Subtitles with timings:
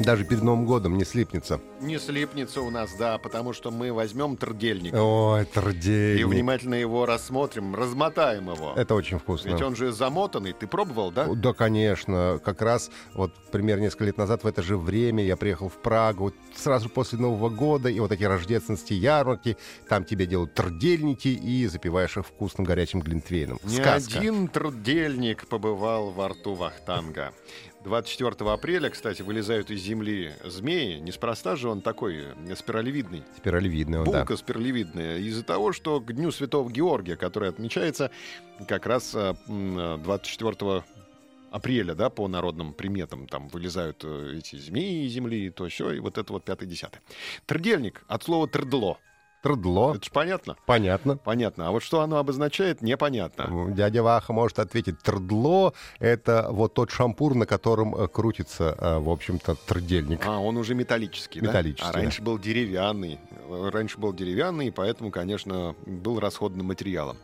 [0.00, 1.60] Даже перед Новым годом не слипнется.
[1.80, 6.26] Не слипнется у нас, да, потому что мы возьмем трдельник Ой, и трдельник.
[6.26, 8.74] внимательно его рассмотрим, размотаем его.
[8.76, 9.50] Это очень вкусно.
[9.50, 10.52] Ведь он же замотанный.
[10.52, 11.26] Ты пробовал, да?
[11.26, 12.40] Да, конечно.
[12.44, 16.32] Как раз вот примерно несколько лет назад в это же время я приехал в Прагу
[16.56, 19.56] сразу после Нового года, и вот эти рождественские ярмарки,
[19.88, 23.58] там тебе делают трдельники и запиваешь их вкусным горячим глинтвейном.
[23.64, 24.18] Ни Сказка.
[24.18, 27.32] один трдельник побывал во рту Вахтанга.
[27.88, 30.98] 24 апреля, кстати, вылезают из земли змеи.
[30.98, 33.22] Неспроста же он такой э, спиралевидный.
[33.38, 34.18] Спиралевидный он, да.
[34.18, 35.16] Булка спиралевидная.
[35.18, 38.10] Из-за того, что к Дню Святого Георгия, который отмечается
[38.68, 40.84] как раз а, м, а, 24
[41.50, 45.98] апреля, да, по народным приметам, там вылезают э, эти змеи из земли, то все, и
[45.98, 47.00] вот это вот пятый-десятый.
[47.46, 48.98] Трдельник от слова трдло.
[49.42, 49.94] Трдло.
[49.94, 50.56] Это же понятно?
[50.66, 51.16] Понятно.
[51.16, 51.68] Понятно.
[51.68, 53.72] А вот что оно обозначает, непонятно.
[53.72, 59.08] Дядя Ваха может ответить, трдло— это вот тот шампур, на котором э, крутится, э, в
[59.08, 60.26] общем-то, трдельник.
[60.26, 61.48] А, он уже металлический, да?
[61.48, 63.20] Металлический, А раньше был деревянный.
[63.48, 67.16] Раньше был деревянный, и поэтому, конечно, был расходным материалом.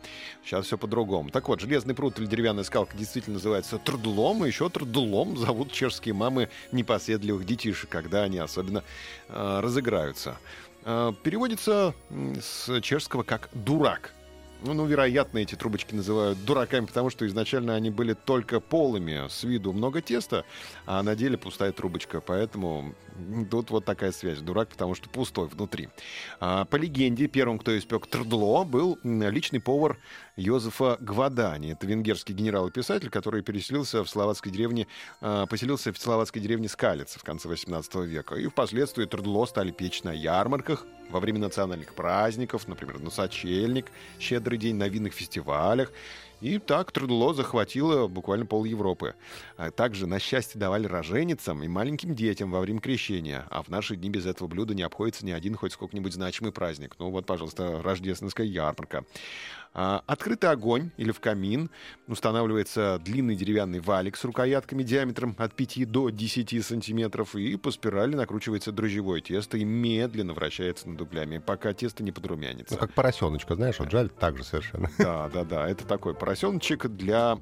[0.43, 1.29] Сейчас все по-другому.
[1.29, 6.13] Так вот, железный пруд или деревянная скалка действительно называется трдлом, и еще трдлом зовут чешские
[6.13, 8.83] мамы непоседливых детишек, когда они особенно
[9.27, 10.37] э, разыграются.
[10.85, 11.95] Э, переводится
[12.39, 14.13] с чешского как «дурак».
[14.63, 19.43] Ну, ну, вероятно, эти трубочки называют дураками, потому что изначально они были только полыми, с
[19.43, 20.45] виду много теста,
[20.85, 22.21] а на деле пустая трубочка.
[22.21, 22.95] Поэтому
[23.51, 24.39] тут вот такая связь.
[24.39, 25.89] Дурак, потому что пустой внутри.
[26.39, 29.97] А, по легенде, первым, кто испек трдло, был личный повар
[30.35, 31.71] Йозефа Гвадани.
[31.73, 34.87] Это венгерский генерал и писатель, который переселился в словацкой деревне,
[35.21, 38.35] а, поселился в словацкой деревне Скалица в конце 18 века.
[38.35, 43.87] И впоследствии трдло стали печь на ярмарках, во время национальных праздников, например, на сочельник,
[44.19, 45.91] щедрый день на винных фестивалях.
[46.45, 49.15] И так Трудло захватило буквально пол Европы.
[49.57, 53.47] А также на счастье давали роженицам и маленьким детям во время крещения.
[53.49, 56.97] А в наши дни без этого блюда не обходится ни один хоть сколько-нибудь значимый праздник.
[56.99, 59.05] Ну вот, пожалуйста, рождественская ярмарка.
[59.77, 61.69] А, Открытый огонь или в камин
[62.07, 68.15] устанавливается длинный деревянный валик с рукоятками диаметром от 5 до 10 сантиметров, и по спирали
[68.15, 72.75] накручивается дрожжевое тесто и медленно вращается над углями, пока тесто не подрумянится.
[72.75, 74.89] Ну, как поросеночка, знаешь, вот жаль, так же совершенно.
[74.97, 75.69] Да, да, да.
[75.69, 77.37] Это такой поросеночек для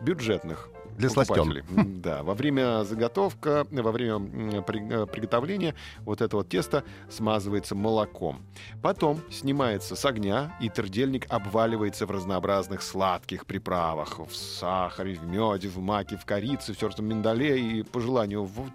[0.00, 0.68] бюджетных.
[0.96, 1.62] Для сластен.
[2.00, 4.16] Да, во время заготовка, во время
[4.60, 8.46] э, приготовления вот это вот тесто смазывается молоком.
[8.82, 14.18] Потом снимается с огня, и трдельник обваливается в разнообразных сладких приправах.
[14.20, 18.44] В сахаре, в меде, в маке, в корице, в тертом миндале и по желанию.
[18.44, 18.70] в-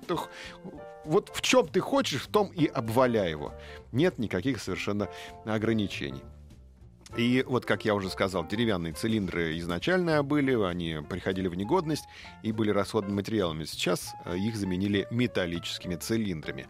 [1.06, 3.52] Вот в чем ты хочешь, в том и обваляй его.
[3.92, 5.08] Нет никаких совершенно
[5.46, 6.22] ограничений.
[7.18, 12.06] И вот, как я уже сказал, деревянные цилиндры изначально были, они приходили в негодность
[12.42, 13.66] и были расходными материалами.
[13.66, 16.68] Сейчас э, их заменили металлическими цилиндрами.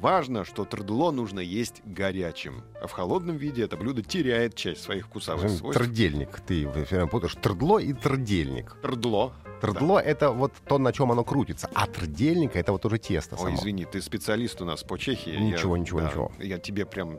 [0.00, 5.06] Важно, что трдло нужно есть горячим, а в холодном виде это блюдо теряет часть своих
[5.06, 5.80] вкусовых свойств.
[5.80, 6.40] Трдельник.
[6.40, 8.76] Ты время путаешь трдло и трдельник.
[8.82, 9.32] Трдло.
[9.60, 13.42] Трдло— это вот то, на чем оно крутится, а трдельник— это вот уже тесто Ой,
[13.42, 13.56] само.
[13.56, 15.30] извини, ты специалист у нас по Чехии.
[15.30, 16.32] Ничего, Я- ничего, да, ничего.
[16.38, 17.18] Я тебе прям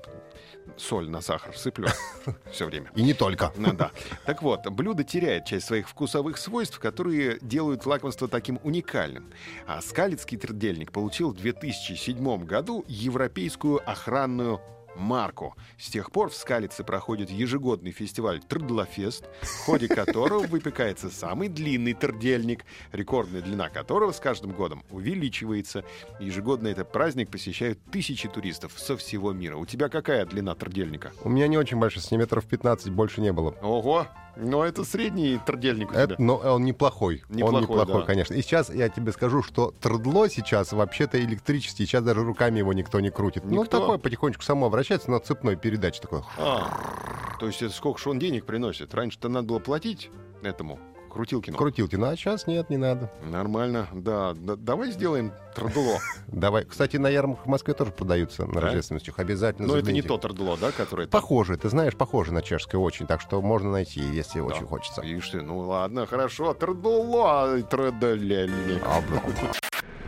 [0.77, 1.87] соль на сахар сыплю
[2.51, 2.91] все время.
[2.95, 3.51] И не только.
[3.55, 3.91] Ну да.
[4.25, 9.31] Так вот, блюдо теряет часть своих вкусовых свойств, которые делают лакомство таким уникальным.
[9.67, 14.61] А скалицкий трдельник получил в 2007 году европейскую охранную
[14.95, 15.55] марку.
[15.77, 21.93] С тех пор в Скалице проходит ежегодный фестиваль Трдлофест, в ходе которого выпекается самый длинный
[21.93, 25.83] трдельник, рекордная длина которого с каждым годом увеличивается.
[26.19, 29.57] Ежегодно этот праздник посещают тысячи туристов со всего мира.
[29.57, 31.11] У тебя какая длина трдельника?
[31.23, 33.51] У меня не очень большой, сантиметров 15 больше не было.
[33.61, 34.07] Ого!
[34.37, 36.03] Ну, это средний трдельник у тебя.
[36.03, 37.23] Это, но он неплохой.
[37.29, 38.05] он Неплохой, неплохой, да.
[38.05, 38.33] конечно.
[38.33, 41.85] И сейчас я тебе скажу, что трдло сейчас вообще-то электрический.
[41.85, 43.45] Сейчас даже руками его никто не крутит.
[43.45, 43.79] Ну, Никто?
[43.79, 46.21] такое потихонечку само вращается, но цепной передач такой.
[46.37, 48.93] А, то есть это сколько же он денег приносит?
[48.93, 50.09] Раньше-то надо было платить
[50.43, 50.79] этому
[51.11, 51.57] Крутилкину.
[51.57, 51.95] Крутилки.
[51.95, 53.09] Ну, а сейчас нет, не надо.
[53.23, 54.33] Нормально, да.
[54.35, 55.99] Да- Давай сделаем трдло.
[56.27, 56.65] Давай.
[56.65, 58.59] Кстати, на ярмарках в Москве тоже продаются на Да?
[58.61, 59.17] рождественностях.
[59.17, 61.07] Обязательно Но это не то трдло, да, которое...
[61.07, 65.01] Похоже, ты знаешь, похоже на чешское очень, так что можно найти, если очень хочется.
[65.03, 66.53] Ишь ты, ну ладно, хорошо.
[66.53, 67.45] Трдло.
[67.45, 68.47] А, бля.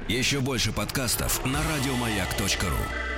[0.10, 3.17] Еще больше подкастов на радиомаяк.ру.